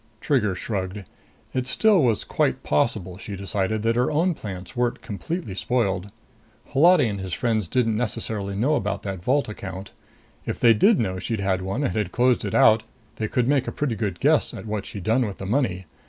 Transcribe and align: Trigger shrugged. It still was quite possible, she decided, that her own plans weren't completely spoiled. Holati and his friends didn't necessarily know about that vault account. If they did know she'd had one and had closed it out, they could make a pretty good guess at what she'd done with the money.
Trigger 0.19 0.55
shrugged. 0.55 1.03
It 1.53 1.67
still 1.67 2.01
was 2.03 2.23
quite 2.23 2.63
possible, 2.63 3.19
she 3.19 3.35
decided, 3.35 3.83
that 3.83 3.95
her 3.95 4.09
own 4.09 4.33
plans 4.33 4.75
weren't 4.75 5.03
completely 5.03 5.53
spoiled. 5.53 6.09
Holati 6.69 7.07
and 7.07 7.19
his 7.19 7.35
friends 7.35 7.67
didn't 7.67 7.97
necessarily 7.97 8.55
know 8.55 8.73
about 8.73 9.03
that 9.03 9.23
vault 9.23 9.47
account. 9.47 9.91
If 10.43 10.59
they 10.59 10.73
did 10.73 10.99
know 10.99 11.19
she'd 11.19 11.39
had 11.39 11.61
one 11.61 11.83
and 11.83 11.95
had 11.95 12.11
closed 12.11 12.43
it 12.43 12.55
out, 12.55 12.81
they 13.17 13.27
could 13.27 13.47
make 13.47 13.67
a 13.67 13.71
pretty 13.71 13.95
good 13.95 14.19
guess 14.19 14.55
at 14.55 14.65
what 14.65 14.87
she'd 14.87 15.03
done 15.03 15.23
with 15.27 15.37
the 15.37 15.45
money. 15.45 15.85